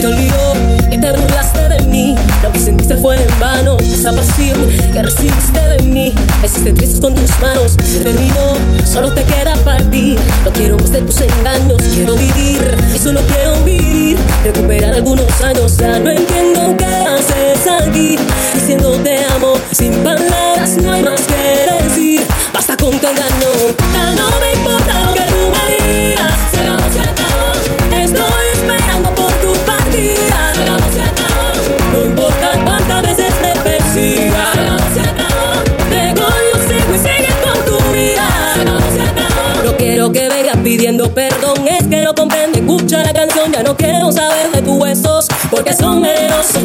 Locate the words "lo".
2.42-2.52